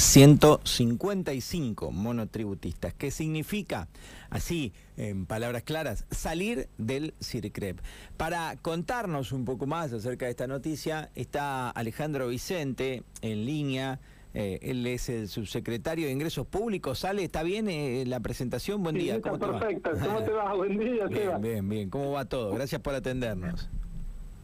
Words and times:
5.155 0.00 1.90
monotributistas. 1.92 2.94
¿Qué 2.94 3.10
significa? 3.10 3.86
Así, 4.30 4.72
en 4.96 5.26
palabras 5.26 5.62
claras, 5.62 6.06
salir 6.10 6.70
del 6.78 7.12
CIRCREP. 7.22 7.80
Para 8.16 8.56
contarnos 8.56 9.32
un 9.32 9.44
poco 9.44 9.66
más 9.66 9.92
acerca 9.92 10.24
de 10.24 10.30
esta 10.30 10.46
noticia, 10.46 11.10
está 11.14 11.68
Alejandro 11.68 12.28
Vicente 12.28 13.02
en 13.20 13.44
línea. 13.44 14.00
Eh, 14.32 14.58
él 14.62 14.86
es 14.86 15.10
el 15.10 15.28
subsecretario 15.28 16.06
de 16.06 16.12
Ingresos 16.12 16.46
Públicos. 16.46 17.00
¿Sale? 17.00 17.22
¿Está 17.22 17.42
bien 17.42 17.68
eh, 17.68 18.04
la 18.06 18.20
presentación? 18.20 18.82
Buen 18.82 18.96
día. 18.96 19.20
¿Cómo 19.20 19.38
perfecto. 19.38 19.90
¿Cómo 20.02 20.22
te 20.24 20.30
va? 20.30 20.54
Buen 20.54 20.78
día, 20.78 21.06
bien, 21.08 21.40
Bien, 21.42 21.68
bien. 21.68 21.90
¿Cómo 21.90 22.12
va 22.12 22.24
todo? 22.24 22.54
Gracias 22.54 22.80
por 22.80 22.94
atendernos. 22.94 23.68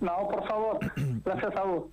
No, 0.01 0.29
por 0.29 0.47
favor. 0.47 0.79
Gracias 1.25 1.57
a 1.57 1.63
vos. 1.63 1.85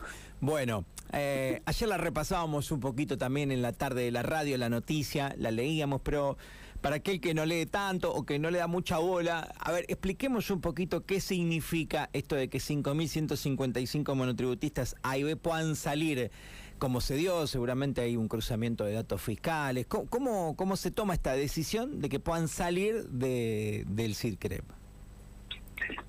Bueno, 0.43 0.83
eh, 1.13 1.61
ayer 1.65 1.87
la 1.87 1.97
repasábamos 1.97 2.69
un 2.73 2.81
poquito 2.81 3.17
también 3.17 3.49
en 3.49 3.61
la 3.61 3.71
tarde 3.71 4.03
de 4.03 4.11
la 4.11 4.23
radio, 4.23 4.57
la 4.57 4.67
noticia, 4.67 5.33
la 5.37 5.51
leíamos, 5.51 6.01
pero 6.01 6.35
para 6.81 6.97
aquel 6.97 7.21
que 7.21 7.33
no 7.33 7.45
lee 7.45 7.65
tanto 7.65 8.13
o 8.13 8.25
que 8.25 8.39
no 8.39 8.51
le 8.51 8.57
da 8.57 8.67
mucha 8.67 8.97
bola, 8.97 9.53
a 9.57 9.71
ver, 9.71 9.85
expliquemos 9.87 10.51
un 10.51 10.59
poquito 10.59 11.05
qué 11.05 11.21
significa 11.21 12.09
esto 12.11 12.35
de 12.35 12.49
que 12.49 12.57
5.155 12.57 14.15
monotributistas 14.15 14.97
A 15.01 15.17
y 15.17 15.23
B 15.23 15.37
puedan 15.37 15.77
salir 15.77 16.29
como 16.77 16.99
se 16.99 17.15
dio, 17.15 17.47
seguramente 17.47 18.01
hay 18.01 18.17
un 18.17 18.27
cruzamiento 18.27 18.83
de 18.83 18.91
datos 18.91 19.21
fiscales. 19.21 19.85
¿Cómo, 19.85 20.57
cómo, 20.57 20.75
se 20.75 20.91
toma 20.91 21.13
esta 21.13 21.31
decisión 21.31 22.01
de 22.01 22.09
que 22.09 22.19
puedan 22.19 22.49
salir 22.49 23.05
de, 23.05 23.85
del 23.87 24.13
CIRCREP? 24.13 24.65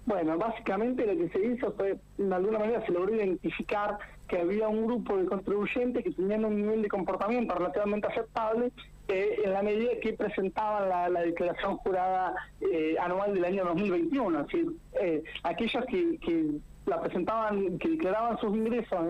Bueno, 0.06 0.36
básicamente 0.36 1.06
lo 1.06 1.16
que 1.16 1.28
se 1.30 1.46
hizo 1.46 1.72
fue, 1.74 1.98
de 2.18 2.34
alguna 2.34 2.58
manera 2.58 2.84
se 2.84 2.92
logró 2.92 3.14
identificar 3.14 3.98
que 4.28 4.38
había 4.38 4.68
un 4.68 4.86
grupo 4.86 5.16
de 5.16 5.26
contribuyentes 5.26 6.02
que 6.02 6.10
tenían 6.10 6.44
un 6.44 6.56
nivel 6.56 6.82
de 6.82 6.88
comportamiento 6.88 7.54
relativamente 7.54 8.06
aceptable 8.06 8.72
eh, 9.08 9.42
en 9.44 9.52
la 9.52 9.62
medida 9.62 9.90
que 10.00 10.14
presentaban 10.14 11.12
la, 11.12 11.20
declaración 11.20 11.76
jurada 11.78 12.34
eh, 12.60 12.96
anual 12.98 13.34
del 13.34 13.44
año 13.44 13.64
2021. 13.64 14.40
Es 14.40 14.46
decir, 14.46 14.66
eh, 15.00 15.22
aquellos 15.42 15.84
que, 15.86 16.18
que 16.18 16.50
la 16.86 17.00
presentaban, 17.00 17.78
que 17.78 17.88
declaraban 17.88 18.38
sus 18.38 18.54
ingresos 18.54 19.00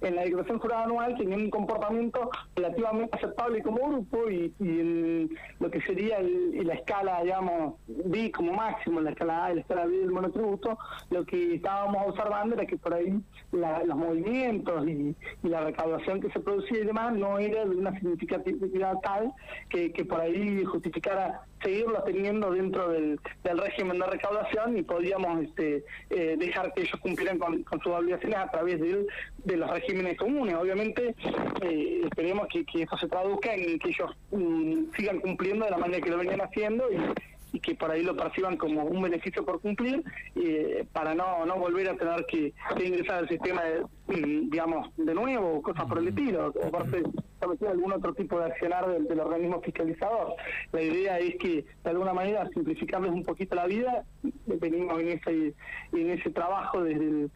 en 0.00 0.14
la 0.14 0.22
declaración 0.22 0.58
jurada 0.58 0.84
anual 0.84 1.16
tenían 1.16 1.42
un 1.42 1.50
comportamiento 1.50 2.30
relativamente 2.54 3.16
aceptable 3.16 3.62
como 3.62 3.88
grupo 3.88 4.30
y, 4.30 4.52
en 4.60 5.30
lo 5.58 5.70
que 5.70 5.80
sería 5.82 6.20
la 6.20 6.74
escala, 6.74 7.22
digamos, 7.22 7.74
B 7.86 8.30
como 8.30 8.52
máximo, 8.52 9.00
la 9.00 9.10
escala 9.10 9.46
A 9.46 9.52
y 9.52 9.54
la 9.56 9.60
escala 9.62 9.86
B 9.86 9.98
del 9.98 10.10
monotributo, 10.10 10.78
lo 11.10 11.24
que 11.24 11.56
estábamos 11.56 12.08
observando 12.08 12.54
era 12.54 12.66
que 12.66 12.76
por 12.76 12.94
ahí 12.94 13.20
los 13.52 13.96
movimientos 13.96 14.86
y, 14.86 15.16
la 15.42 15.62
recaudación 15.62 16.20
que 16.20 16.30
se 16.30 16.40
producía 16.40 16.80
y 16.80 16.86
demás 16.86 17.14
no 17.14 17.38
era 17.38 17.64
de 17.64 17.74
una 17.74 17.92
significatividad 17.92 18.98
tal 19.00 19.32
que, 19.70 19.90
por 20.04 20.20
ahí 20.20 20.64
justificara 20.64 21.40
seguirlo 21.62 22.02
teniendo 22.04 22.50
dentro 22.50 22.88
del, 22.88 23.18
régimen 23.44 23.98
de 23.98 24.06
recaudación 24.06 24.78
y 24.78 24.82
podíamos 24.82 25.42
este, 25.42 25.84
eh, 26.10 26.36
dejar 26.38 26.72
que 26.74 26.82
ellos 26.82 27.00
cumplieran 27.00 27.38
con, 27.38 27.64
sus 27.82 27.92
obligaciones 27.92 28.38
a 28.38 28.50
través 28.50 28.80
de, 28.80 29.06
de 29.44 29.56
los 29.56 29.70
regímenes 29.70 30.16
comunes. 30.18 30.54
Obviamente 30.54 31.14
eh, 31.62 32.00
esperemos 32.04 32.46
que, 32.48 32.64
que, 32.64 32.82
eso 32.82 32.96
se 32.96 33.08
traduzca 33.08 33.54
en 33.54 33.78
que 33.78 33.88
ellos 33.88 34.16
mm, 34.30 34.94
sigan 34.96 35.20
cumpliendo 35.20 35.64
de 35.64 35.70
la 35.70 35.78
manera 35.78 36.00
que 36.02 36.10
lo 36.10 36.18
venían 36.18 36.40
haciendo 36.40 36.84
y, 36.92 37.60
que 37.60 37.74
por 37.74 37.90
ahí 37.90 38.02
lo 38.04 38.14
perciban 38.14 38.56
como 38.56 38.84
un 38.84 39.02
beneficio 39.02 39.44
por 39.44 39.60
cumplir 39.60 40.04
eh, 40.36 40.86
para 40.92 41.12
no, 41.12 41.44
no 41.44 41.56
volver 41.56 41.88
a 41.88 41.96
tener 41.96 42.24
que, 42.26 42.52
ingresar 42.80 43.18
al 43.18 43.28
sistema, 43.28 43.62
de, 43.62 43.80
mm, 44.06 44.50
digamos, 44.50 44.90
de 44.96 45.12
nuevo 45.12 45.54
o 45.54 45.62
cosas 45.62 45.86
por 45.86 45.98
el 45.98 46.08
estilo. 46.08 46.52
Aparte, 46.64 47.02
establecer 47.38 47.68
algún 47.68 47.92
otro 47.92 48.12
tipo 48.14 48.38
de 48.38 48.46
accionar 48.46 48.88
del, 48.88 49.20
organismo 49.20 49.60
fiscalizador. 49.60 50.34
La 50.72 50.82
idea 50.82 51.18
es 51.20 51.36
que, 51.36 51.64
de 51.84 51.90
alguna 51.90 52.12
manera, 52.12 52.48
simplificarles 52.52 53.12
un 53.12 53.22
poquito 53.22 53.54
la 53.54 53.66
vida. 53.66 54.04
Venimos 54.46 55.00
en 55.00 55.08
ese, 55.08 55.54
en 55.92 56.10
ese 56.10 56.30
trabajo 56.30 56.82
desde 56.82 57.04
el, 57.04 57.30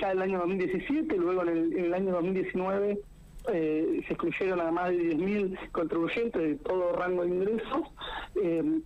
ya 0.00 0.10
el 0.10 0.22
año 0.22 0.40
2017, 0.40 1.16
luego 1.16 1.42
en 1.42 1.78
el, 1.78 1.94
año 1.94 2.12
2019 2.12 2.98
eh, 3.52 4.00
se 4.06 4.12
excluyeron 4.12 4.60
a 4.60 4.72
más 4.72 4.90
de 4.90 5.16
10.000 5.16 5.70
contribuyentes 5.70 6.42
de 6.42 6.56
todo 6.56 6.92
rango 6.94 7.22
de 7.22 7.28
ingresos. 7.28 7.82
Eh, 8.42 8.80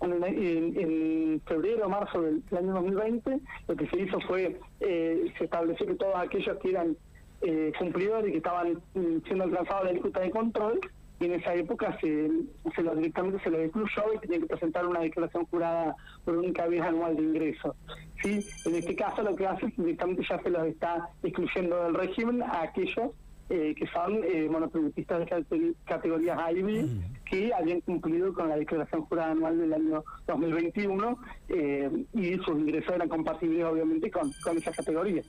en, 0.00 1.40
febrero 1.46 1.86
o 1.86 1.88
marzo 1.88 2.20
del, 2.20 2.42
año 2.56 2.74
2020, 2.74 3.40
lo 3.66 3.76
que 3.76 3.86
se 3.88 4.00
hizo 4.00 4.20
fue, 4.20 4.60
eh, 4.80 5.32
se 5.38 5.44
estableció 5.44 5.86
que 5.86 5.94
todos 5.94 6.14
aquellos 6.16 6.58
que 6.58 6.70
eran 6.70 6.96
eh, 7.42 7.72
cumplidores 7.78 8.30
que 8.30 8.38
estaban 8.38 8.74
mm, 8.94 9.18
siendo 9.26 9.44
alcanzados 9.44 9.82
de 9.82 9.88
la 9.88 9.92
disputa 9.92 10.20
de 10.20 10.30
control, 10.30 10.80
y 11.20 11.26
en 11.26 11.34
esa 11.34 11.54
época 11.54 11.96
se, 12.00 12.28
se 12.74 12.82
lo, 12.82 12.94
directamente 12.96 13.42
se 13.42 13.50
lo 13.50 13.60
excluyó 13.60 14.14
y 14.14 14.18
tenía 14.18 14.40
que 14.40 14.46
presentar 14.46 14.86
una 14.86 15.00
declaración 15.00 15.46
jurada 15.46 15.94
por 16.24 16.36
única 16.36 16.66
vez 16.66 16.82
anual 16.82 17.16
de 17.16 17.22
ingresos. 17.22 17.76
¿sí? 18.22 18.44
En 18.64 18.74
este 18.74 18.96
caso 18.96 19.22
lo 19.22 19.36
que 19.36 19.46
hace 19.46 19.66
es 19.66 19.74
que 19.74 19.82
directamente 19.82 20.24
ya 20.28 20.42
se 20.42 20.50
los 20.50 20.66
está 20.66 21.08
excluyendo 21.22 21.84
del 21.84 21.94
régimen 21.94 22.42
a 22.42 22.62
aquellos 22.62 23.12
eh, 23.50 23.74
que 23.76 23.86
son 23.88 24.24
eh, 24.24 24.48
monotributistas 24.50 25.20
de 25.20 25.74
categorías 25.84 26.38
A 26.38 26.50
y 26.50 26.62
B 26.62 26.82
mm. 26.82 27.24
que 27.26 27.52
habían 27.52 27.82
cumplido 27.82 28.32
con 28.32 28.48
la 28.48 28.56
declaración 28.56 29.02
jurada 29.02 29.32
anual 29.32 29.58
del 29.58 29.74
año 29.74 30.02
2021 30.26 31.18
eh, 31.50 31.90
y 32.14 32.36
sus 32.38 32.58
ingresos 32.58 32.94
eran 32.94 33.08
compatibles 33.08 33.64
obviamente 33.64 34.10
con, 34.10 34.32
con 34.42 34.56
esa 34.56 34.72
categoría. 34.72 35.22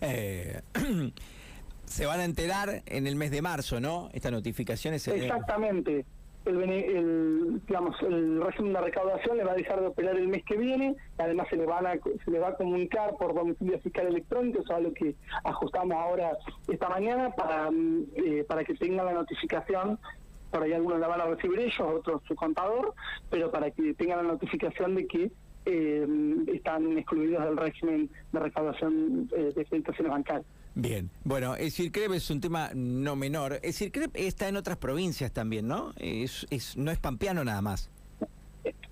Eh, 0.00 0.60
se 1.84 2.06
van 2.06 2.20
a 2.20 2.24
enterar 2.24 2.82
en 2.86 3.06
el 3.06 3.16
mes 3.16 3.30
de 3.30 3.42
marzo, 3.42 3.80
¿no? 3.80 4.08
Esta 4.12 4.30
notificación 4.30 4.94
es... 4.94 5.08
Exactamente. 5.08 6.04
El, 6.46 7.60
digamos, 7.66 7.94
el 8.00 8.42
régimen 8.42 8.72
de 8.72 8.80
recaudación 8.80 9.36
le 9.36 9.44
va 9.44 9.52
a 9.52 9.56
dejar 9.56 9.78
de 9.80 9.88
operar 9.88 10.16
el 10.16 10.26
mes 10.26 10.42
que 10.44 10.56
viene, 10.56 10.96
además 11.18 11.46
se 11.50 11.56
le, 11.56 11.66
van 11.66 11.86
a, 11.86 11.92
se 11.92 12.30
le 12.30 12.38
va 12.38 12.48
a 12.48 12.54
comunicar 12.54 13.14
por 13.18 13.34
domicilio 13.34 13.78
fiscal 13.80 14.06
electrónico, 14.06 14.62
eso 14.62 14.74
es 14.78 14.82
lo 14.82 14.94
que 14.94 15.14
ajustamos 15.44 15.94
ahora 15.94 16.32
esta 16.66 16.88
mañana 16.88 17.30
para, 17.36 17.70
mm, 17.70 18.06
eh, 18.16 18.44
para 18.48 18.64
que 18.64 18.74
tengan 18.74 19.04
la 19.04 19.12
notificación 19.12 19.98
por 20.50 20.62
ahí 20.62 20.72
algunos 20.72 20.98
la 20.98 21.08
van 21.08 21.20
a 21.20 21.26
recibir 21.26 21.60
ellos, 21.60 21.80
otros 21.80 22.22
su 22.26 22.34
contador, 22.34 22.94
pero 23.30 23.50
para 23.50 23.70
que 23.70 23.94
tengan 23.94 24.26
la 24.26 24.32
notificación 24.32 24.94
de 24.94 25.06
que 25.06 25.30
eh, 25.66 26.06
están 26.48 26.98
excluidos 26.98 27.44
del 27.44 27.56
régimen 27.56 28.10
de 28.32 28.38
recaudación 28.38 29.28
eh, 29.36 29.52
de 29.54 29.64
felicitaciones 29.64 30.12
bancarias. 30.12 30.46
Bien, 30.74 31.10
bueno, 31.24 31.56
el 31.56 31.70
CIRCREP 31.70 32.12
es 32.12 32.30
un 32.30 32.40
tema 32.40 32.70
no 32.74 33.16
menor. 33.16 33.58
El 33.62 33.72
CIRCREP 33.72 34.12
está 34.14 34.48
en 34.48 34.56
otras 34.56 34.76
provincias 34.76 35.32
también, 35.32 35.66
¿no? 35.66 35.92
Es, 35.96 36.46
es, 36.50 36.76
no 36.76 36.90
es 36.90 36.98
pampeano 36.98 37.44
nada 37.44 37.60
más. 37.60 37.90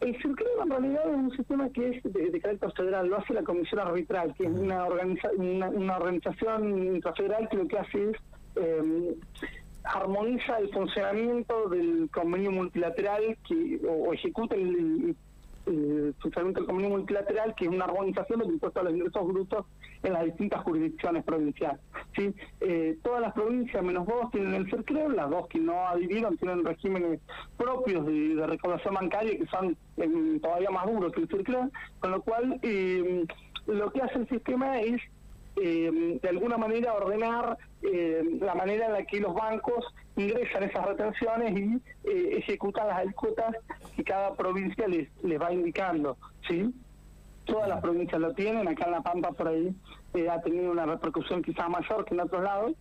El 0.00 0.16
CIRCREP 0.20 0.48
en 0.62 0.70
realidad 0.70 1.10
es 1.10 1.16
un 1.16 1.30
sistema 1.36 1.68
que 1.70 1.88
es 1.90 2.02
de, 2.02 2.40
carácter 2.40 2.72
federal, 2.72 3.08
lo 3.08 3.18
hace 3.18 3.34
la 3.34 3.42
Comisión 3.42 3.80
Arbitral, 3.80 4.34
que 4.36 4.44
es 4.44 4.50
una, 4.50 4.84
organiza, 4.84 5.28
una, 5.36 5.96
organización 5.96 6.94
intrafederal 6.96 7.48
que 7.48 7.56
lo 7.56 7.68
que 7.68 7.78
hace 7.78 8.10
es 8.10 8.16
eh, 8.56 9.14
armoniza 9.84 10.58
el 10.58 10.70
funcionamiento 10.70 11.68
del 11.68 12.10
convenio 12.12 12.50
multilateral 12.50 13.38
que 13.46 13.80
o, 13.88 14.12
ejecuta 14.12 14.54
el, 14.54 14.68
el 14.68 15.16
funcionamiento 16.20 16.60
del 16.60 16.66
convenio 16.66 16.90
multilateral, 16.90 17.54
que 17.54 17.66
es 17.66 17.70
una 17.70 17.86
organización 17.86 18.40
del 18.40 18.50
impuesto 18.50 18.80
a 18.80 18.84
los 18.84 18.94
ingresos 18.94 19.26
brutos 19.26 19.66
en 20.02 20.12
las 20.12 20.24
distintas 20.24 20.62
jurisdicciones 20.62 21.24
provinciales. 21.24 21.80
¿sí? 22.16 22.34
Eh, 22.60 22.98
todas 23.02 23.20
las 23.20 23.32
provincias, 23.32 23.82
menos 23.82 24.06
dos, 24.06 24.30
tienen 24.30 24.54
el 24.54 24.70
CERCREB, 24.70 25.10
las 25.10 25.30
dos 25.30 25.46
que 25.48 25.58
no 25.58 25.86
adhirieron 25.88 26.36
tienen 26.36 26.64
regímenes 26.64 27.20
propios 27.56 28.06
de, 28.06 28.46
recaudación 28.46 28.94
bancaria 28.94 29.38
que 29.38 29.46
son 29.46 29.76
eh, 29.96 30.38
todavía 30.40 30.70
más 30.70 30.86
duros 30.86 31.12
que 31.12 31.22
el 31.22 31.28
CERCREB, 31.28 31.70
con 32.00 32.10
lo 32.10 32.22
cual 32.22 32.58
eh, 32.62 33.24
lo 33.66 33.92
que 33.92 34.02
hace 34.02 34.18
el 34.18 34.28
sistema 34.28 34.80
es 34.80 35.00
de 35.60 36.28
alguna 36.28 36.56
manera 36.56 36.94
ordenar 36.94 37.58
la 37.82 38.54
manera 38.54 38.86
en 38.86 38.92
la 38.92 39.04
que 39.04 39.20
los 39.20 39.34
bancos 39.34 39.84
ingresan 40.16 40.64
esas 40.64 40.86
retenciones 40.86 41.58
y 41.58 41.80
ejecutan 42.04 42.88
las 42.88 42.98
alcuotas 42.98 43.56
que 43.96 44.04
cada 44.04 44.34
provincia 44.34 44.86
les, 44.88 45.08
les 45.22 45.40
va 45.40 45.52
indicando, 45.52 46.16
¿sí? 46.46 46.72
Todas 47.44 47.68
las 47.68 47.80
provincias 47.80 48.20
lo 48.20 48.34
tienen, 48.34 48.68
acá 48.68 48.84
en 48.84 48.90
La 48.92 49.00
Pampa 49.00 49.32
por 49.32 49.48
ahí 49.48 49.74
eh, 50.14 50.28
ha 50.28 50.40
tenido 50.40 50.70
una 50.70 50.86
repercusión 50.86 51.42
quizás 51.42 51.68
mayor 51.68 52.04
que 52.04 52.14
en 52.14 52.20
otros 52.20 52.42
lados, 52.42 52.72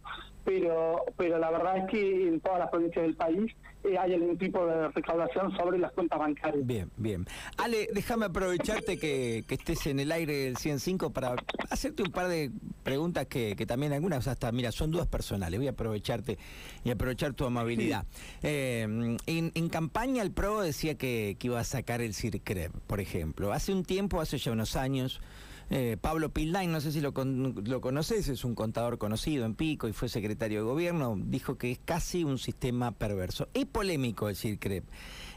pero, 0.48 1.04
pero 1.18 1.38
la 1.40 1.52
verdad 1.52 1.80
es 1.80 1.92
que 1.92 2.30
en 2.30 2.40
todas 2.40 2.60
las 2.60 2.70
provincias 2.70 3.04
del 3.04 3.16
país 3.18 3.54
eh, 3.84 3.98
hay 3.98 4.14
algún 4.14 4.38
tipo 4.38 4.66
de 4.66 4.88
recaudación 4.88 5.52
sobre 5.58 5.78
las 5.78 5.92
cuentas 5.92 6.18
bancarias. 6.18 6.66
Bien, 6.66 6.90
bien. 6.96 7.26
Ale, 7.58 7.90
déjame 7.94 8.28
aprovecharte 8.28 8.98
que, 8.98 9.44
estés 9.50 9.88
en 9.88 10.00
el 10.00 10.10
aire 10.10 10.46
del 10.46 10.56
105 10.56 11.10
para 11.10 11.36
hacerte 11.70 12.02
un 12.02 12.14
par 12.14 12.30
de 12.30 12.50
preguntas 12.84 13.26
que, 13.26 13.58
también 13.68 13.92
algunas 13.92 14.26
hasta, 14.30 14.50
mira, 14.54 14.72
son 14.72 14.90
dudas 14.90 15.08
personales. 15.08 15.60
Voy 15.60 15.68
a 15.68 15.72
aprovecharte 15.72 16.38
y 16.86 16.92
aprovechar 16.92 17.34
tu 17.34 17.44
amabilidad. 17.44 18.06
Eh, 18.42 19.18
en, 19.26 19.70
campaña 19.70 20.24
el 20.24 20.32
PRO 20.32 20.62
decía 20.62 20.96
que, 20.96 21.36
que 21.38 21.48
iba 21.48 21.60
a 21.60 21.66
sacar 21.66 22.00
el 22.00 22.14
CIRCREP, 22.14 22.72
por 22.88 23.02
ejemplo. 23.02 23.52
Hace 23.52 23.74
un 23.74 23.84
tiempo, 23.84 24.22
hace 24.22 24.38
ya 24.38 24.54
unos 24.54 24.78
años, 24.78 25.20
Eh, 25.70 25.98
Pablo 26.00 26.30
Pildain, 26.30 26.72
no 26.72 26.80
sé 26.80 26.92
si 26.92 27.02
lo, 27.02 27.14
lo 27.14 27.82
conoces, 27.82 28.30
es 28.30 28.46
un 28.46 28.56
contador 28.56 28.98
conocido 28.98 29.46
en 29.46 29.54
Pico 29.54 29.88
y 29.88 29.94
fue 29.94 30.08
secretario 30.08 30.60
de 30.60 30.66
gobierno, 30.66 31.18
dijo 31.18 31.58
que 31.58 31.72
es 31.72 31.80
casi 31.84 32.24
un 32.24 32.38
sistema 32.38 32.92
perverso. 32.92 33.50
Es 33.54 33.66
polémico 33.66 34.28
decir 34.28 34.60
CREP. 34.60 34.86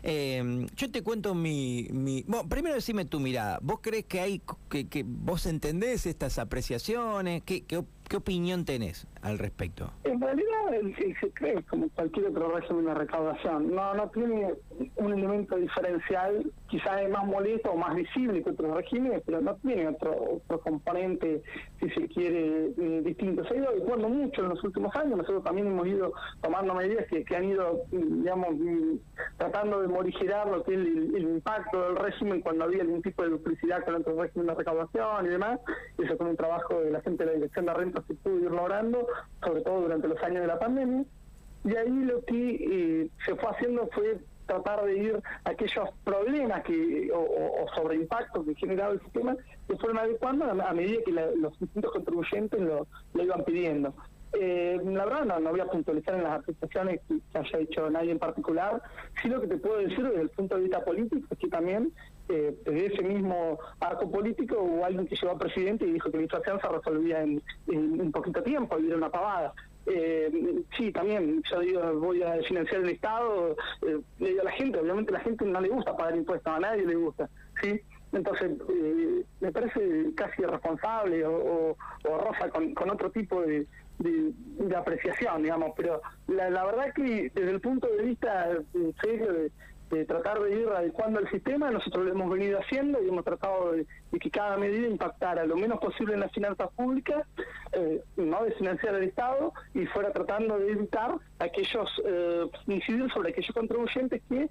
Eh, 0.02 0.66
yo 0.76 0.90
te 0.90 1.02
cuento 1.02 1.34
mi, 1.34 1.88
Bueno, 2.26 2.48
primero 2.48 2.74
decime 2.74 3.04
tu 3.04 3.20
mirada. 3.20 3.58
¿Vos 3.62 3.80
crees 3.82 4.04
que 4.06 4.20
hay... 4.20 4.42
que, 4.68 4.88
que 4.88 5.04
vos 5.06 5.46
entendés 5.46 6.06
estas 6.06 6.38
apreciaciones? 6.38 7.42
¿Qué, 7.42 7.64
qué 7.64 7.84
¿Qué 8.10 8.16
opinión 8.16 8.64
tenés 8.64 9.06
al 9.22 9.38
respecto? 9.38 9.92
En 10.02 10.20
realidad, 10.20 10.74
el, 10.74 10.96
se 10.96 11.30
cree 11.30 11.62
como 11.62 11.88
cualquier 11.90 12.26
otro 12.26 12.56
régimen 12.56 12.86
de 12.86 12.94
recaudación. 12.94 13.72
No, 13.72 13.94
no 13.94 14.08
tiene 14.10 14.52
un 14.96 15.12
elemento 15.12 15.54
diferencial, 15.54 16.50
quizás 16.68 17.02
es 17.02 17.10
más 17.10 17.24
molesto 17.24 17.70
o 17.70 17.76
más 17.76 17.94
visible 17.94 18.42
que 18.42 18.50
otros 18.50 18.74
regímenes, 18.78 19.22
pero 19.24 19.40
no 19.40 19.54
tiene 19.58 19.86
otro, 19.86 20.42
componente, 20.64 21.40
si 21.78 21.88
se 21.90 22.08
quiere, 22.08 22.72
eh, 22.76 23.02
distinto. 23.04 23.44
Se 23.44 23.54
ha 23.54 23.58
ido 23.58 23.68
adecuando 23.68 24.08
mucho 24.08 24.42
en 24.42 24.48
los 24.48 24.64
últimos 24.64 24.92
años. 24.96 25.16
Nosotros 25.16 25.44
también 25.44 25.68
hemos 25.68 25.86
ido 25.86 26.12
tomando 26.42 26.74
medidas 26.74 27.06
que, 27.06 27.36
han 27.36 27.44
ido, 27.44 27.82
digamos, 27.92 28.48
tratando 29.38 29.82
de 29.82 29.86
morigerar 29.86 30.48
lo 30.48 30.64
que 30.64 30.74
es 30.74 30.80
el, 30.80 31.30
impacto 31.30 31.80
del 31.80 31.94
régimen 31.94 32.40
cuando 32.40 32.64
había 32.64 32.82
algún 32.82 33.02
tipo 33.02 33.22
de 33.22 33.28
duplicidad 33.28 33.84
con 33.84 33.94
otros 33.94 34.16
regímenes 34.16 34.56
de 34.56 34.58
recaudación 34.58 35.26
y 35.26 35.28
demás. 35.28 35.60
Eso 35.96 36.18
con 36.18 36.26
un 36.26 36.36
trabajo 36.36 36.80
de 36.80 36.90
la 36.90 37.00
gente 37.02 37.24
de 37.24 37.30
la 37.30 37.36
Dirección 37.36 37.66
de 37.66 37.74
Renta 37.74 37.99
se 38.06 38.14
pudo 38.14 38.38
ir 38.38 38.50
logrando, 38.50 39.06
sobre 39.44 39.62
todo 39.62 39.82
durante 39.82 40.08
los 40.08 40.22
años 40.22 40.42
de 40.42 40.46
la 40.46 40.58
pandemia. 40.58 41.04
Y 41.64 41.76
ahí 41.76 42.04
lo 42.04 42.24
que 42.24 42.54
eh, 42.54 43.10
se 43.24 43.34
fue 43.36 43.50
haciendo 43.50 43.88
fue 43.92 44.18
tratar 44.50 44.84
de 44.84 44.96
ir 44.96 45.22
a 45.44 45.50
aquellos 45.50 45.88
problemas 46.04 46.62
que 46.64 47.10
o, 47.14 47.66
sobre 47.74 47.96
impactos 47.96 48.44
que 48.44 48.54
generaba 48.56 48.94
el 48.94 49.00
sistema 49.00 49.36
que 49.68 49.76
fueron 49.76 49.98
adecuando 49.98 50.44
a, 50.44 50.72
medida 50.72 51.02
que 51.04 51.12
los 51.12 51.58
distintos 51.60 51.92
contribuyentes 51.92 52.60
lo, 52.60 52.86
iban 53.14 53.44
pidiendo. 53.44 53.94
Eh, 54.32 54.80
la 54.84 55.04
verdad 55.04 55.24
no, 55.24 55.40
no 55.40 55.50
voy 55.50 55.60
a 55.60 55.66
puntualizar 55.66 56.14
en 56.14 56.22
las 56.24 56.40
apreciaciones 56.40 57.00
que, 57.06 57.38
haya 57.38 57.58
hecho 57.58 57.90
nadie 57.90 58.12
en 58.12 58.18
particular, 58.18 58.82
sí 59.20 59.28
lo 59.28 59.40
que 59.40 59.48
te 59.48 59.56
puedo 59.56 59.78
decir 59.78 60.02
desde 60.02 60.22
el 60.22 60.30
punto 60.30 60.56
de 60.56 60.62
vista 60.62 60.84
político 60.84 61.26
es 61.30 61.38
que 61.38 61.48
también 61.48 61.92
eh, 62.30 62.54
desde 62.64 62.86
ese 62.86 63.02
mismo 63.02 63.58
arco 63.80 64.10
político 64.10 64.56
hubo 64.60 64.84
alguien 64.84 65.06
que 65.06 65.16
llegó 65.16 65.32
a 65.32 65.38
presidente 65.38 65.86
y 65.86 65.92
dijo 65.92 66.10
que 66.10 66.18
la 66.18 66.22
inflación 66.24 66.60
se 66.60 66.68
resolvía 66.68 67.22
en, 67.22 67.42
un 67.66 68.12
poquito 68.12 68.42
tiempo 68.42 68.78
y 68.78 68.86
era 68.86 68.96
una 68.96 69.10
pavada. 69.10 69.52
Eh, 69.86 70.62
sí, 70.76 70.92
también, 70.92 71.42
yo 71.50 71.60
digo, 71.60 71.98
voy 71.98 72.22
a 72.22 72.34
financiar 72.42 72.82
el 72.82 72.90
Estado, 72.90 73.56
eh, 73.82 73.98
le 74.18 74.28
digo 74.28 74.42
a 74.42 74.44
la 74.44 74.52
gente, 74.52 74.78
obviamente 74.78 75.10
a 75.10 75.18
la 75.18 75.24
gente 75.24 75.44
no 75.44 75.60
le 75.60 75.68
gusta 75.68 75.96
pagar 75.96 76.16
impuestos, 76.16 76.52
a 76.52 76.60
nadie 76.60 76.86
le 76.86 76.94
gusta, 76.94 77.28
¿sí? 77.62 77.80
Entonces, 78.12 78.52
eh, 78.68 79.24
me 79.40 79.52
parece 79.52 80.14
casi 80.14 80.42
irresponsable 80.42 81.24
o, 81.24 81.76
o, 82.04 82.18
rosa 82.18 82.50
con, 82.50 82.90
otro 82.90 83.10
tipo 83.10 83.40
de, 83.42 83.66
de, 83.98 84.76
apreciación, 84.76 85.42
digamos, 85.42 85.72
pero 85.76 86.00
la, 86.28 86.50
la 86.50 86.64
verdad 86.66 86.92
que 86.94 87.30
desde 87.34 87.50
el 87.50 87.60
punto 87.60 87.88
de 87.88 88.02
vista 88.02 88.48
serio 89.00 89.32
de, 89.32 89.52
de 89.90 90.04
tratar 90.04 90.40
de 90.40 90.60
ir 90.60 90.68
adecuando 90.68 91.18
el 91.18 91.28
sistema, 91.30 91.70
nosotros 91.70 92.04
lo 92.06 92.12
hemos 92.12 92.30
venido 92.30 92.58
haciendo 92.60 93.02
y 93.02 93.08
hemos 93.08 93.24
tratado 93.24 93.72
de, 93.72 93.86
que 94.18 94.30
cada 94.30 94.56
medida 94.56 94.86
impactara 94.86 95.44
lo 95.44 95.56
menos 95.56 95.80
posible 95.80 96.14
en 96.14 96.20
las 96.20 96.32
finanzas 96.32 96.70
públicas, 96.76 97.26
eh, 97.72 98.02
no 98.16 98.44
de 98.44 98.52
financiar 98.52 98.94
el 98.94 99.04
Estado 99.04 99.52
y 99.74 99.86
fuera 99.86 100.12
tratando 100.12 100.58
de 100.58 100.70
evitar 100.70 101.16
aquellos, 101.38 101.90
eh, 102.04 102.46
incidir 102.66 103.10
sobre 103.12 103.30
aquellos 103.30 103.54
contribuyentes 103.54 104.22
que 104.28 104.48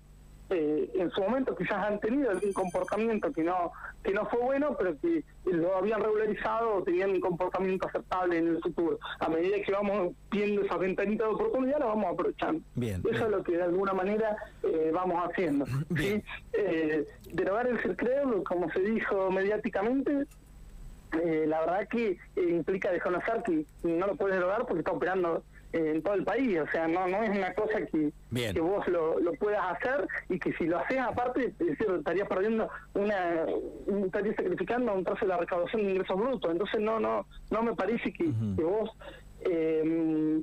eh, 0.50 0.90
en 0.96 1.12
su 1.12 1.22
momento 1.22 1.56
quizás 1.56 1.78
han 1.86 2.00
tenido 2.00 2.32
algún 2.32 2.54
comportamiento 2.54 3.32
que 3.32 3.44
no 3.44 3.72
que 4.04 4.14
no 4.14 4.26
fue 4.28 4.40
bueno, 4.40 4.76
pero 4.78 4.98
que 5.00 5.24
lo 5.46 5.76
habían 5.76 6.02
regularizado 6.02 6.76
o 6.76 6.84
tenían 6.84 7.12
un 7.12 7.20
comportamiento 7.20 7.88
aceptable 7.88 8.38
en 8.38 8.48
el 8.48 8.62
futuro. 8.62 8.98
A 9.20 9.28
medida 9.28 9.58
que 9.64 9.72
vamos 9.72 10.14
viendo 10.32 10.62
esas 10.62 10.80
ventanitas 10.80 11.28
de 11.28 11.34
oportunidad, 11.34 11.80
las 11.80 11.90
vamos 11.90 12.14
aprovechando. 12.14 12.64
Bien, 12.76 13.04
Eso 13.12 13.26
es 13.26 13.32
lo 13.32 13.44
que 13.44 13.58
de 13.58 13.64
alguna 13.64 13.94
manera 13.94 14.38
eh, 14.64 14.92
vamos 14.94 15.18
haciendo. 15.30 15.66
¿sí? 15.98 16.24
Eh, 16.54 17.06
derogar 17.34 17.68
el 17.68 17.80
CERCREO, 17.80 18.44
como 18.44 18.72
se 18.72 18.80
dijo 18.80 19.30
mediáticamente, 19.32 20.26
eh, 21.22 21.46
la 21.48 21.62
verdad 21.62 21.88
que 21.90 22.18
implica 22.38 22.92
desconocer 22.92 23.44
que 23.44 23.66
no 23.84 24.08
lo 24.08 24.16
puedes 24.16 24.36
derogar 24.36 24.66
porque 24.66 24.80
está 24.80 24.92
operando 24.92 25.44
en 25.72 26.02
todo 26.02 26.16
el 26.16 26.24
país, 26.24 26.60
o 26.60 26.68
sea, 26.72 26.88
no 26.88 27.08
no 27.08 27.24
es 27.24 27.30
una 27.30 27.54
cosa 27.54 27.80
que, 27.86 28.12
que 28.34 28.60
vos 28.60 28.88
lo, 28.88 29.20
lo, 29.20 29.34
puedas 29.34 29.62
hacer 29.74 30.08
y 30.30 30.40
que 30.40 30.52
si 30.54 30.66
lo 30.66 30.80
haces 30.80 30.98
aparte, 31.00 31.54
es 31.60 31.68
decir, 31.68 31.88
estarías 31.98 32.28
perdiendo 32.28 32.70
una, 32.96 33.46
estarías 34.06 34.36
sacrificando 34.36 34.94
un 34.94 35.04
trozo 35.04 35.26
de 35.26 35.28
la 35.28 35.38
recaudación 35.38 35.84
de 35.84 35.92
ingresos 35.92 36.18
brutos, 36.18 36.52
entonces 36.52 36.80
no 36.82 37.00
no 37.00 37.26
no 37.52 37.64
me 37.64 37.76
parece 37.76 38.12
que, 38.12 38.26
que 38.56 38.64
vos 38.64 38.90
eh, 39.42 40.42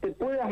te 0.00 0.08
puedas 0.12 0.50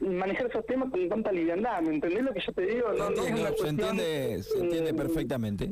manejar 0.00 0.46
esos 0.46 0.64
temas 0.66 0.90
con 0.90 1.08
tanta 1.08 1.32
liviandad, 1.32 1.82
¿me 1.82 1.94
entendés 1.94 2.22
lo 2.22 2.32
que 2.32 2.40
yo 2.40 2.52
te 2.52 2.62
digo? 2.62 2.92
No, 2.92 3.10
no, 3.10 3.22
se 3.22 3.68
entiende, 3.68 4.42
se 4.42 4.58
entiende 4.58 4.90
eh, 4.90 4.94
perfectamente. 4.94 5.68